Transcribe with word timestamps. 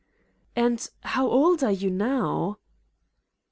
"And 0.55 0.89
how 1.03 1.27
old 1.27 1.63
are 1.63 1.69
you 1.71 1.91
now." 1.91 2.57